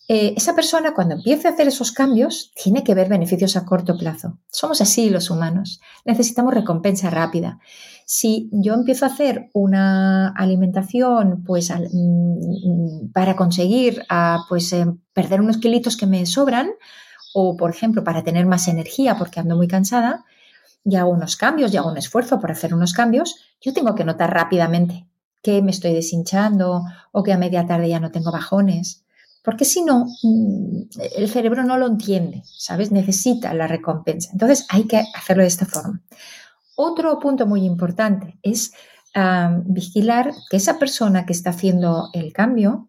[0.07, 3.99] Eh, esa persona cuando empiece a hacer esos cambios tiene que ver beneficios a corto
[3.99, 4.39] plazo.
[4.49, 5.81] Somos así los humanos.
[6.05, 7.59] Necesitamos recompensa rápida.
[8.09, 14.07] Si yo empiezo a hacer una alimentación pues mm, para conseguir
[14.49, 16.71] pues eh, perder unos kilitos que me sobran
[17.35, 20.25] o por ejemplo para tener más energía porque ando muy cansada
[20.85, 24.05] y hago unos cambios y hago un esfuerzo por hacer unos cambios, yo tengo que
[24.05, 25.09] notar rápidamente
[25.42, 29.05] que me estoy deshinchando o que a media tarde ya no tengo bajones
[29.42, 30.83] porque si no, mm,
[31.16, 32.90] el cerebro no lo entiende, ¿sabes?
[32.90, 34.31] Necesita la recompensa.
[34.33, 36.03] Entonces hay que hacerlo de esta forma.
[36.77, 38.73] Otro punto muy importante es
[39.65, 42.89] vigilar que esa persona que está haciendo el cambio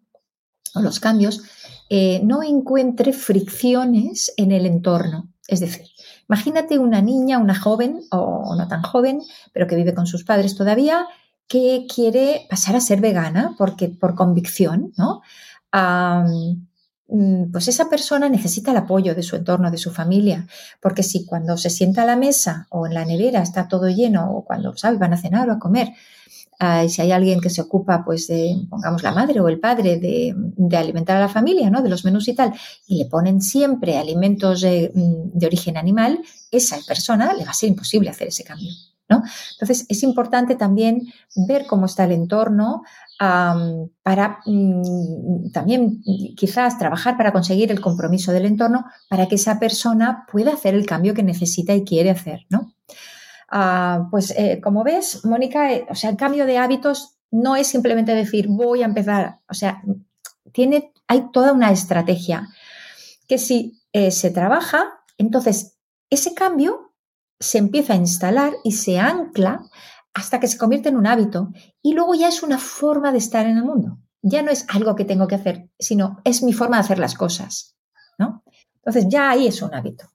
[0.75, 1.41] o los cambios
[1.89, 5.29] eh, no encuentre fricciones en el entorno.
[5.47, 5.85] Es decir,
[6.27, 9.21] imagínate una niña, una joven o no tan joven,
[9.53, 11.07] pero que vive con sus padres todavía,
[11.47, 15.21] que quiere pasar a ser vegana porque por convicción, ¿no?
[17.51, 20.45] Pues esa persona necesita el apoyo de su entorno, de su familia,
[20.81, 24.31] porque si cuando se sienta a la mesa o en la nevera está todo lleno
[24.31, 25.93] o cuando, ¿sabes?, van a cenar o a comer,
[26.59, 29.59] ah, y si hay alguien que se ocupa, pues, de, pongamos la madre o el
[29.59, 30.35] padre, de,
[30.77, 32.53] alimentar a la familia, ¿no?, de los menús y tal,
[32.87, 36.19] y le ponen siempre alimentos de, mm, de origen animal,
[36.51, 38.71] esa persona le va a ser imposible hacer ese cambio.
[39.09, 41.01] Entonces, es importante también
[41.47, 42.83] ver cómo está el entorno,
[43.17, 46.01] para mm, también
[46.35, 50.85] quizás trabajar para conseguir el compromiso del entorno para que esa persona pueda hacer el
[50.85, 52.73] cambio que necesita y quiere hacer, ¿no?
[53.49, 57.67] Ah, pues eh, como ves, Mónica, eh, o sea, el cambio de hábitos no es
[57.67, 59.81] simplemente decir voy a empezar, o sea,
[60.51, 62.47] tiene, hay toda una estrategia
[63.27, 65.77] que si eh, se trabaja, entonces
[66.09, 66.86] ese cambio
[67.39, 69.61] se empieza a instalar y se ancla
[70.13, 73.45] hasta que se convierte en un hábito y luego ya es una forma de estar
[73.45, 73.99] en el mundo.
[74.21, 77.13] Ya no es algo que tengo que hacer, sino es mi forma de hacer las
[77.13, 77.75] cosas,
[78.17, 78.43] ¿no?
[78.75, 80.05] Entonces ya ahí es un hábito.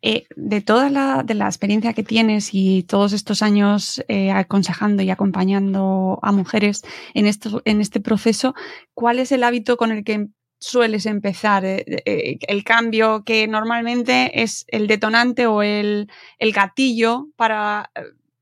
[0.00, 5.02] Eh, de toda la, de la experiencia que tienes y todos estos años eh, aconsejando
[5.02, 6.82] y acompañando a mujeres
[7.14, 8.54] en, esto, en este proceso,
[8.94, 10.28] ¿cuál es el hábito con el que
[10.62, 11.64] sueles empezar?
[11.64, 17.90] Eh, el cambio que normalmente es el detonante o el, el gatillo para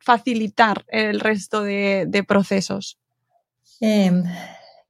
[0.01, 2.99] facilitar el resto de, procesos?
[3.81, 4.25] Em,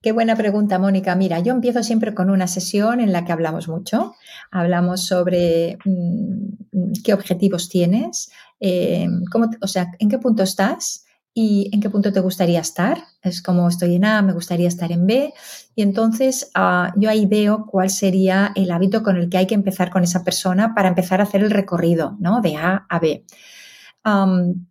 [0.01, 1.15] qué buena pregunta, Mónica.
[1.15, 4.15] Mira, yo empiezo siempre con una sesión en la que hablamos mucho.
[4.51, 9.25] Hablamos sobre mm, qué objetivos tienes, em,
[9.61, 13.05] o sea, en qué punto estás y en qué punto te gustaría estar.
[13.23, 15.33] Es como estoy en A, me gustaría estar en B.
[15.75, 19.55] Y entonces ah, yo ahí veo cuál sería el hábito con el que hay que
[19.55, 22.41] empezar con esa persona para empezar a hacer el recorrido, ¿no?
[22.41, 23.25] De A a B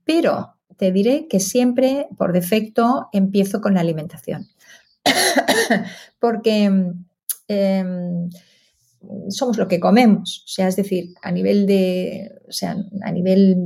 [0.04, 4.48] pero te diré que siempre, por defecto, empiezo con la alimentación.
[6.20, 6.72] Porque
[7.48, 8.30] em,
[9.30, 10.44] somos lo que comemos.
[10.46, 13.58] O sea, es decir, a nivel de, o sea, a nivel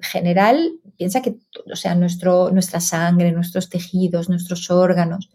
[0.00, 1.36] general, piensa que,
[1.72, 5.30] o sea, nuestro, nuestra sangre, nuestros tejidos, nuestros órganos,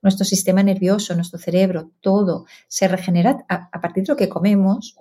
[0.00, 4.96] nuestro sistema nervioso, nuestro cerebro, todo se regenera a, partir de lo que comemos.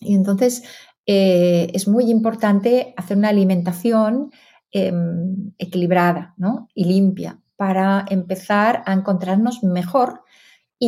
[0.00, 0.62] Y entonces,
[1.04, 4.30] eh, es muy importante hacer una alimentación
[4.70, 6.34] em, equilibrada
[6.74, 10.23] y limpia para empezar a encontrarnos mejor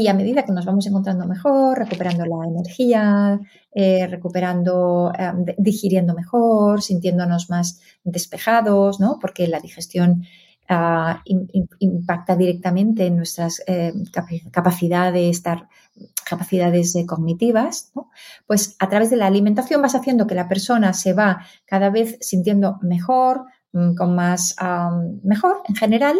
[0.03, 3.41] y a medida que nos vamos encontrando mejor, recuperando la energía,
[3.75, 9.19] eh, recuperando, em, digiriendo mejor, sintiéndonos más despejados, ¿no?
[9.21, 10.25] porque la digestión
[10.69, 11.23] ah,
[11.79, 13.93] impacta directamente en nuestras eh,
[14.51, 15.43] capacidades,
[16.29, 17.93] capacidades cognitivas,
[18.49, 22.19] pues a través de la alimentación vas haciendo que la persona se va cada vez
[22.21, 24.57] sintiendo mejor, mm, con más
[25.23, 26.17] mejor en general,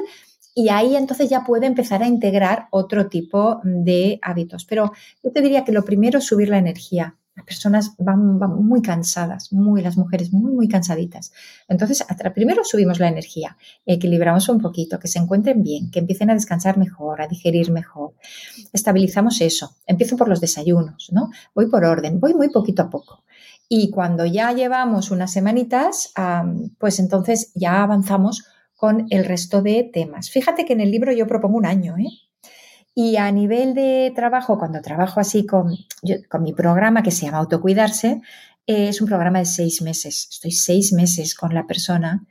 [0.59, 4.65] y ahí entonces ya puede empezar a integrar otro tipo de hábitos.
[4.65, 4.91] Pero
[5.23, 7.15] yo te diría que lo primero es subir la energía.
[7.35, 11.31] Las personas van, muy cansadas, muy, las mujeres muy, muy cansaditas.
[11.69, 12.03] Entonces,
[12.35, 16.79] primero subimos la energía, equilibramos un poquito, que se encuentren bien, que empiecen a descansar
[16.79, 18.15] mejor, a digerir mejor.
[18.73, 19.77] Estabilizamos eso.
[19.87, 21.29] Empiezo por los desayunos, ¿no?
[21.55, 23.25] Voy por orden, voy muy poquito a poco.
[23.69, 26.15] Y cuando ya llevamos unas semanitas,
[26.79, 30.31] pues entonces ya avanzamos con el resto de temas.
[30.31, 32.09] Fíjate que en el libro yo propongo un año, ¿eh?
[32.95, 35.77] Y a nivel de trabajo, cuando trabajo así con,
[36.31, 38.23] con mi programa que se llama Autocuidarse,
[38.67, 40.29] es un programa de seis meses.
[40.31, 42.27] Estoy seis meses con la persona.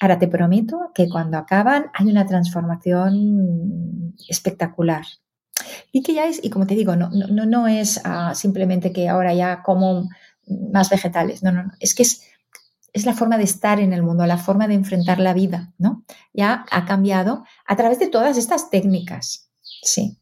[0.00, 5.04] Ahora te prometo que cuando acaban hay una transformación espectacular.
[5.92, 9.08] Y que ya es, y como te digo, no, no, no es ah, simplemente que
[9.08, 10.08] ahora ya como
[10.46, 12.22] más vegetales, no, no, no, es que es,
[12.96, 16.02] es la forma de estar en el mundo, la forma de enfrentar la vida, ¿no?
[16.32, 19.50] Ya ha cambiado a través de todas estas técnicas.
[19.82, 20.16] Sí,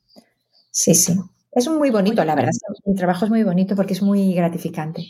[0.72, 1.14] sí, sí.
[1.52, 2.50] Es muy bonito, la verdad.
[2.84, 5.06] Mi trabajo es muy bonito porque es muy gratificante.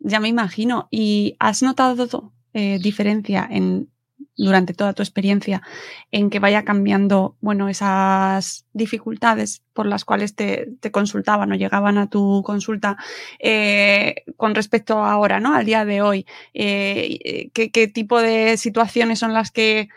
[0.00, 0.88] Ya me imagino.
[0.90, 3.88] ¿Y has notado eh, diferencia en
[4.36, 5.62] durante toda tu experiencia
[6.10, 12.08] en que vaya cambiando, bueno, esas dificultades por las cuales te, consultaban o llegaban a
[12.08, 12.96] tu consulta
[13.38, 15.54] eh, con respecto a ahora, ¿no?
[15.54, 16.26] Al día de hoy.
[16.54, 19.88] Eh, ¿qué, tipo de situaciones son las que,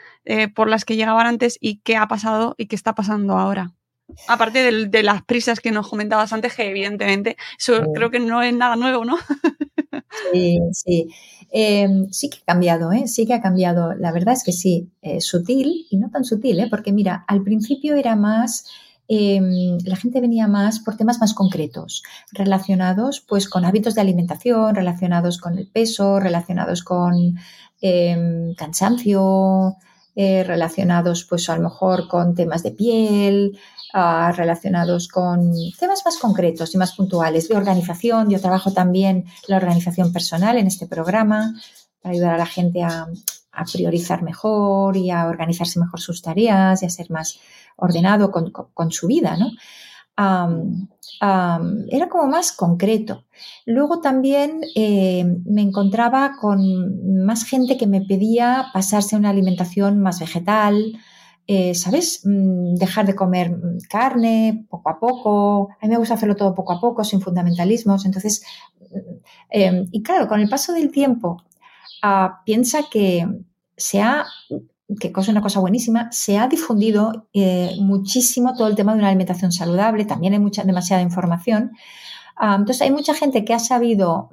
[0.54, 3.74] por las que llegaban antes y qué ha pasado y qué está pasando ahora?
[4.28, 8.54] Aparte de, las prisas que nos comentabas antes, que evidentemente eso creo que no es
[8.54, 9.18] nada nuevo, ¿no?
[10.32, 11.08] Sí, sí.
[11.52, 13.08] Em, sí que ha cambiado, ¿eh?
[13.08, 13.94] Sí que ha cambiado.
[13.94, 16.68] La verdad es que sí, sutil y no tan sutil, ¿eh?
[16.70, 18.66] Porque mira, al principio era más...
[19.08, 24.74] Em, la gente venía más por temas más concretos, relacionados pues con hábitos de alimentación,
[24.74, 27.36] relacionados con el peso, relacionados con
[27.82, 29.76] em, cansancio,
[30.16, 33.60] eh, relacionados pues a lo mejor con temas de piel,
[33.96, 38.30] relacionados con temas más concretos y más puntuales de organización.
[38.30, 41.54] Yo trabajo también la organización personal en este programa
[42.02, 43.08] para ayudar a la gente a,
[43.72, 47.40] priorizar mejor y a organizarse mejor sus tareas y a ser más
[47.78, 49.50] ordenado con, su vida, ¿no?
[51.90, 53.24] era como más concreto.
[53.66, 60.02] Luego también eh, me encontraba con más gente que me pedía pasarse a una alimentación
[60.02, 61.00] más vegetal,
[61.48, 62.22] eh, ¿sabes?
[62.24, 65.70] Mm, dejar de comer mm, carne poco a poco.
[65.80, 68.06] A mí me gusta hacerlo todo poco a poco, sin fundamentalismos.
[68.06, 68.44] Entonces,
[68.80, 68.96] mm,
[69.50, 71.44] em, y claro, con el paso del tiempo,
[72.02, 73.28] ah, piensa que
[73.78, 74.26] se ha,
[75.00, 79.10] que es una cosa buenísima, se ha difundido eh, muchísimo todo el tema de una
[79.10, 80.06] alimentación saludable.
[80.06, 81.72] También hay mucha, demasiada información.
[82.36, 84.30] Ah, entonces, hay mucha gente que ha sabido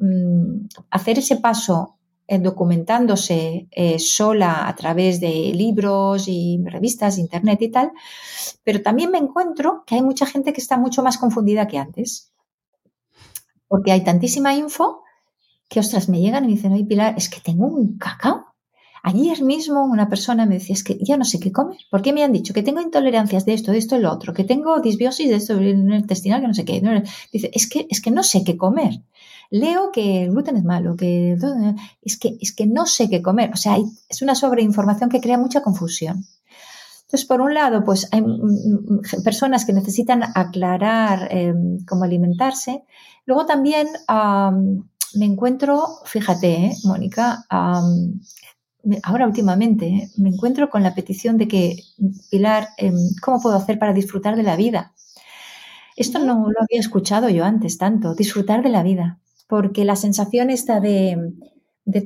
[0.90, 1.96] hacer ese paso
[2.29, 7.93] documentándose eh, sola a través de libros y revistas, internet y tal,
[8.65, 12.33] pero también me encuentro que hay mucha gente que está mucho más confundida que antes,
[13.69, 15.03] porque hay tantísima info
[15.69, 18.52] que, ostras, me llegan y me dicen, oye Pilar, es que tengo un cacao.
[19.03, 22.23] Ayer mismo una persona me decía, es que ya no sé qué comer, porque me
[22.23, 25.29] han dicho que tengo intolerancias de esto, de esto, de lo otro, que tengo disbiosis
[25.29, 26.81] de esto intestinal, que no sé qué.
[27.33, 29.01] Dice, es que, es que no sé qué comer
[29.53, 31.37] leo que el gluten es malo, que
[32.01, 33.51] es que, es que no sé qué comer.
[33.53, 33.77] O sea,
[34.09, 36.25] es una sobreinformación que crea mucha confusión.
[37.03, 38.25] Entonces, por un lado, pues hay
[39.23, 42.85] personas que necesitan aclarar em, cómo alimentarse.
[43.27, 47.45] Luego también me encuentro, fíjate, ¿eh, Mónica,
[49.03, 50.11] ahora últimamente ¿eh?
[50.16, 51.77] me encuentro con la petición de que,
[52.31, 54.92] Pilar, em, ¿cómo puedo hacer para disfrutar de la vida?
[55.97, 59.18] Esto no lo había escuchado yo antes tanto, disfrutar de la vida
[59.53, 61.35] porque la sensación esta de,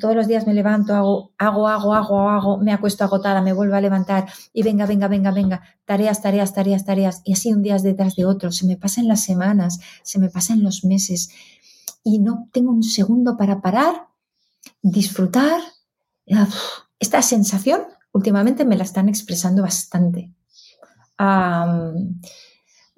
[0.00, 3.76] todos los días me levanto, hago, hago, hago, hago, hago, me acuesto agotada, me vuelvo
[3.76, 7.76] a levantar y venga, venga, venga, venga, tareas, tareas, tareas, tareas, y así un día
[7.76, 11.30] detrás de otro, se me pasan las semanas, se me pasan los meses
[12.02, 14.08] y no tengo un segundo para parar,
[14.82, 15.60] disfrutar.
[16.98, 20.32] Esta sensación últimamente me la están expresando bastante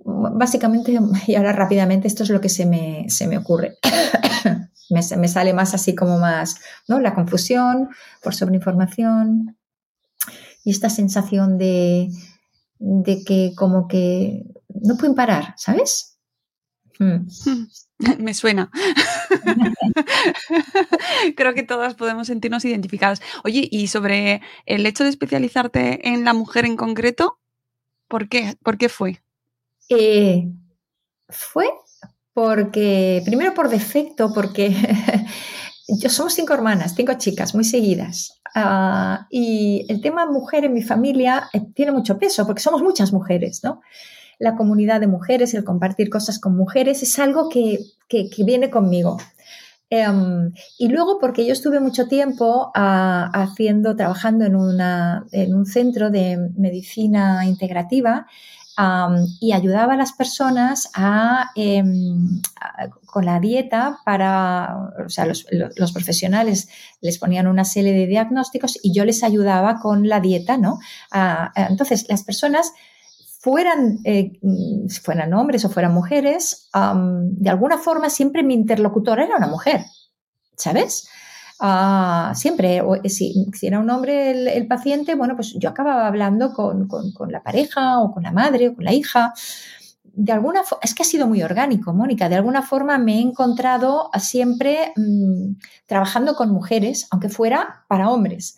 [0.08, 3.06] básicamente, y ahora rápidamente, esto es lo que se me,
[3.38, 3.78] ocurre.
[4.90, 6.56] me, me, sale más así como más,
[6.88, 7.00] ¿no?
[7.00, 7.90] La confusión
[8.22, 9.56] por sobreinformación
[10.64, 12.10] y esta sensación de,
[12.78, 16.17] de que como que no pueden parar, ¿sabes?
[16.98, 17.26] Hmm.
[18.18, 18.70] Me suena.
[21.36, 23.20] Creo que todas podemos sentirnos identificadas.
[23.44, 27.38] Oye, y sobre el hecho de especializarte en la mujer en concreto,
[28.08, 28.56] ¿por qué?
[28.62, 29.22] ¿Por qué fue?
[29.88, 30.48] Eh,
[31.28, 31.66] fue
[32.32, 34.70] porque, primero por defecto, porque
[35.88, 38.40] yo somos cinco hermanas, cinco chicas muy seguidas.
[38.54, 43.12] Ah, y el tema mujer en mi familia eh, tiene mucho peso porque somos muchas
[43.12, 43.82] mujeres, ¿no?
[44.38, 47.78] La comunidad de mujeres, el compartir cosas con mujeres es algo que,
[48.44, 49.18] viene conmigo.
[49.90, 55.64] Em, y luego porque yo estuve mucho tiempo ah, haciendo, trabajando en, una, en un
[55.64, 58.26] centro de medicina integrativa
[59.40, 60.90] y ayudaba a las personas
[61.56, 62.40] em,
[63.06, 66.68] con la dieta para, o sea, los, profesionales
[67.00, 70.78] les ponían una serie de diagnósticos y yo les ayudaba con la dieta, ¿no?
[71.56, 72.72] entonces, las personas
[73.38, 74.32] fueran, eh,
[75.02, 79.82] fueran hombres o fueran mujeres, de alguna forma siempre mi interlocutor era una mujer.
[80.58, 81.08] ¿sabes?
[81.60, 86.88] Ah, siempre, si, era un hombre el, paciente, bueno, pues yo acababa hablando con,
[87.30, 89.32] la pareja o con la madre o con la hija.
[90.04, 92.28] De alguna es que ha sido muy orgánico, Mónica.
[92.28, 98.56] De alguna forma me he encontrado siempre mm, trabajando con mujeres, aunque fuera para hombres.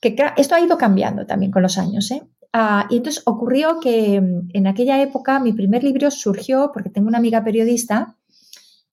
[0.00, 2.22] Que esto ha ido cambiando también con los años, ¿eh?
[2.52, 7.08] Ah, y entonces ocurrió que mm, en aquella época mi primer libro surgió porque tengo
[7.08, 8.16] una amiga periodista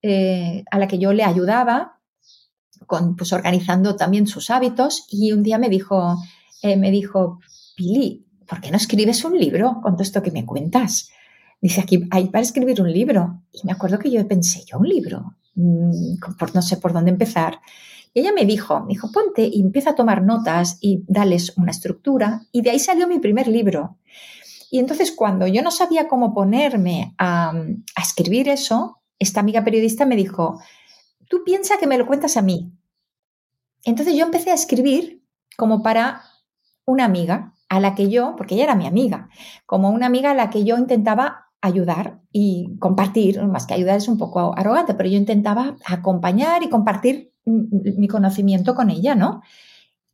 [0.02, 2.00] eh, a la que yo le ayudaba
[2.86, 6.18] con, pues, organizando también sus hábitos y un día me dijo,
[6.62, 7.40] eh, me dijo,
[7.76, 11.10] Pili, ¿por qué no escribes un libro con todo esto que me cuentas?
[11.60, 13.42] Dice, aquí hay para escribir un libro.
[13.52, 16.18] Y me acuerdo que yo pensé, yo un libro, mm,
[16.54, 17.60] no sé por dónde empezar.
[18.18, 21.70] Y ella me dijo, me dijo, ponte y empieza a tomar notas y dales una
[21.70, 22.42] estructura.
[22.52, 24.00] Y de ahí salió mi primer libro.
[24.72, 27.54] Y entonces cuando yo no sabía cómo ponerme a,
[27.96, 30.60] escribir eso, esta amiga periodista me dijo,
[31.30, 32.72] tú piensa que me lo cuentas a mí.
[33.84, 35.24] Entonces yo empecé a escribir
[35.56, 36.24] como para
[36.86, 39.30] una amiga a la que yo, porque ella era mi amiga,
[39.68, 44.08] como una amiga a la que yo intentaba ayudar y compartir, más que ayudar es
[44.08, 49.42] un poco arrogante, pero yo intentaba acompañar y compartir mi conocimiento con ella, ¿no?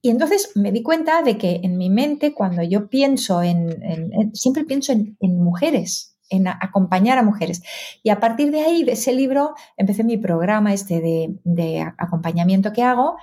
[0.05, 4.65] Y entonces me di cuenta de que en mi mente, cuando yo pienso en, siempre
[4.65, 7.63] pienso en, mujeres, en acompañar a mujeres.
[8.03, 12.83] Y a partir de ahí, de ese libro, empecé mi programa este de, acompañamiento que
[12.83, 13.15] hago.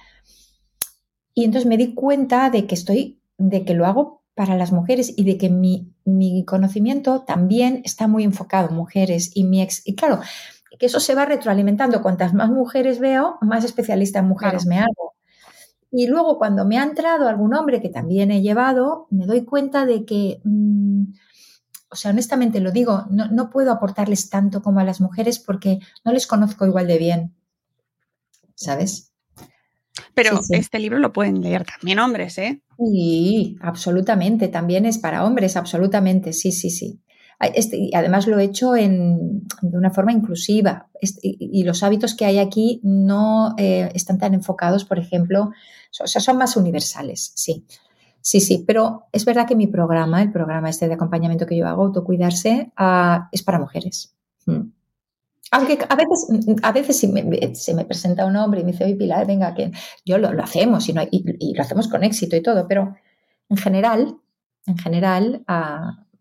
[1.35, 5.13] Y entonces me di cuenta de que estoy, de que lo hago para las mujeres
[5.15, 9.87] y de que mi, mi conocimiento también está muy enfocado en mujeres y mi ex,
[9.87, 10.21] y claro,
[10.81, 12.01] que eso se va retroalimentando.
[12.01, 15.15] Cuantas más mujeres veo, más especialista en mujeres me hago.
[15.93, 19.85] Y luego cuando me ha entrado algún hombre que también he llevado, me doy cuenta
[19.85, 21.03] de que, mm,
[21.91, 26.13] o sea, honestamente lo digo, no, puedo aportarles tanto como a las mujeres porque no
[26.13, 27.35] les conozco igual de bien.
[28.55, 29.13] ¿Sabes?
[30.15, 32.63] Pero este libro lo pueden leer también hombres, ¿eh?
[32.79, 34.49] Sí, absolutamente.
[34.49, 36.33] También es para hombres, absolutamente.
[36.33, 37.03] Sí, sí, sí.
[37.55, 42.27] Este, además lo he hecho en, de una forma inclusiva este, y, los hábitos que
[42.27, 45.51] hay aquí no eh, están tan enfocados, por ejemplo,
[46.01, 47.65] o sea, son más universales, sí.
[48.23, 51.67] Sí, sí, pero es verdad que mi programa, el programa este de acompañamiento que yo
[51.67, 54.15] hago, autocuidarse, uh, es para mujeres.
[54.45, 54.73] Mm.
[55.53, 56.29] Aunque a veces,
[56.63, 59.55] a veces si me, se me presenta un hombre y me dice, oye Pilar, venga,
[59.55, 59.73] que
[60.05, 62.95] yo lo, lo hacemos y, no, y, lo hacemos con éxito y todo, pero
[63.49, 64.17] en general,
[64.67, 65.45] en general,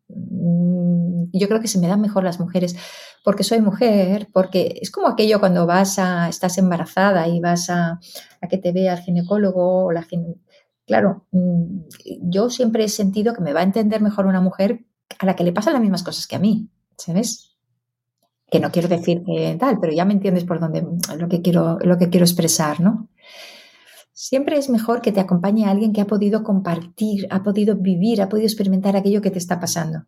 [0.07, 0.88] mm,
[1.33, 2.75] yo creo que se me dan mejor las mujeres
[3.23, 7.99] porque soy mujer, porque es como aquello cuando vas a, estás embarazada y vas a,
[8.41, 10.05] a que te vea el ginecólogo o la
[10.85, 11.81] Claro, mm,
[12.23, 14.85] yo siempre he sentido que me va a entender mejor una mujer
[15.19, 17.49] a la que le pasan las mismas cosas que a mí, ¿sabes?
[18.49, 20.85] que no quiero decir que tal, pero ya me entiendes por dónde
[21.17, 23.09] lo que quiero, lo que quiero expresar, ¿no?
[24.13, 28.27] Siempre es mejor que te acompañe alguien que ha podido compartir, ha podido vivir, ha
[28.27, 30.05] podido experimentar aquello que te está pasando.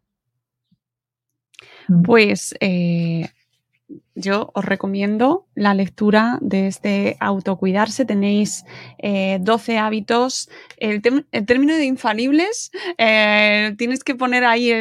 [2.03, 3.29] Pues eh,
[4.15, 8.05] yo os recomiendo la lectura de este autocuidarse.
[8.05, 8.65] Tenéis
[8.99, 10.49] 12 eh, hábitos.
[10.77, 14.71] El, término de infalibles, eh, tienes que poner ahí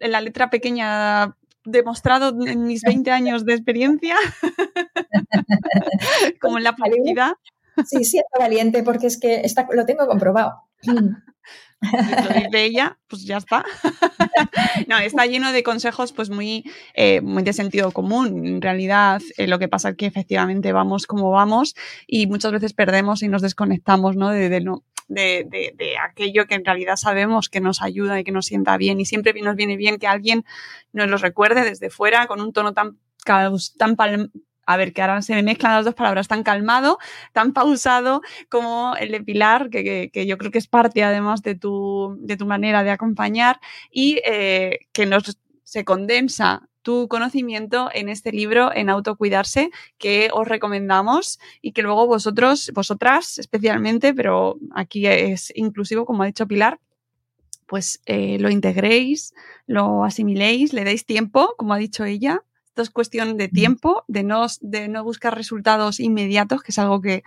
[0.00, 4.16] la letra pequeña demostrado en mis 20 años de experiencia,
[6.40, 7.32] como en la publicidad.
[7.86, 10.62] Sí, siento valiente porque es que está, lo tengo comprobado.
[11.80, 13.64] de ella, pues ya está.
[14.88, 16.64] no, está lleno de consejos pues muy,
[16.94, 18.46] eh, muy de sentido común.
[18.46, 21.74] En realidad, eh, lo que pasa es que efectivamente vamos como vamos
[22.06, 24.30] y muchas veces perdemos y nos desconectamos ¿no?
[24.30, 28.46] De, no, de, de, aquello que en realidad sabemos que nos ayuda y que nos
[28.46, 29.00] sienta bien.
[29.00, 30.44] Y siempre nos viene bien que alguien
[30.92, 33.96] nos lo recuerde desde fuera con un tono tan, tan
[34.68, 36.98] a ver, que ahora se me mezclan las dos palabras, tan calmado,
[37.32, 42.18] tan pausado como el de Pilar, que, yo creo que es parte además de tu,
[42.20, 43.60] de tu manera de acompañar
[43.90, 50.46] y eh, que nos se condensa tu conocimiento en este libro en autocuidarse que os
[50.46, 56.78] recomendamos y que luego vosotros, vosotras especialmente, pero aquí es inclusivo, como ha dicho Pilar,
[57.66, 59.34] pues eh, lo integréis,
[59.66, 62.42] lo asimiléis, le deis tiempo, como ha dicho ella,
[62.82, 67.22] es cuestión de tiempo, de no, de no buscar resultados inmediatos, que es algo que,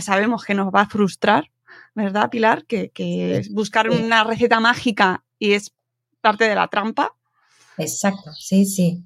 [0.00, 1.50] sabemos que nos va a frustrar,
[1.94, 2.64] ¿verdad, Pilar?
[2.64, 5.72] Que, que buscar una receta mágica y es
[6.20, 7.14] parte de la trampa.
[7.76, 9.04] Exacto, sí, sí.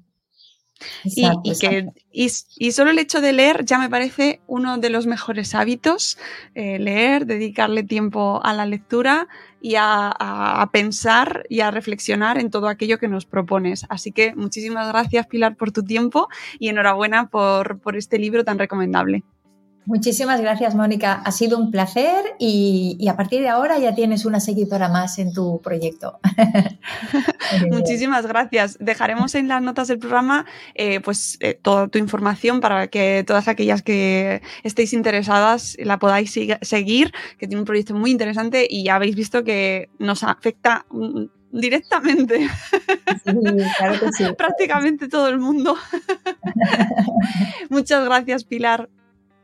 [1.03, 5.55] Y, que, y, solo el hecho de leer ya me parece uno de los mejores
[5.55, 6.17] hábitos,
[6.55, 9.27] eh, leer, dedicarle tiempo a la lectura
[9.61, 13.85] y a, pensar y a reflexionar en todo aquello que nos propones.
[13.89, 16.27] Así que muchísimas gracias Pilar por tu tiempo
[16.59, 19.23] y enhorabuena por, por este libro tan recomendable.
[19.87, 21.13] Muchísimas gracias, Mónica.
[21.13, 25.31] Ha sido un placer y, a partir de ahora ya tienes una seguidora más en
[25.31, 26.19] tu proyecto.
[27.71, 28.77] Muchísimas gracias.
[28.81, 33.47] Dejaremos en las notas del programa eh, pues eh, toda tu información para que todas
[33.47, 38.95] aquellas que estéis interesadas la podáis seguir, que tiene un proyecto muy interesante y ya
[38.95, 40.85] habéis visto que nos afecta
[41.49, 42.49] directamente.
[44.37, 45.77] Prácticamente todo el mundo.
[47.69, 48.89] Muchas gracias, Pilar.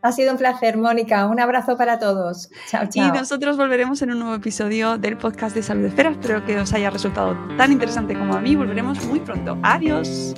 [0.03, 1.25] Ha sido un placer, Mónica.
[1.27, 2.49] Un abrazo para todos.
[2.67, 3.07] Chao, chao.
[3.07, 6.11] Y nosotros volveremos en un nuevo episodio del podcast de Salud de Esfera.
[6.11, 8.53] Espero que os haya resultado tan interesante como a mí.
[8.53, 9.57] Volveremos muy pronto.
[9.63, 10.35] Adiós.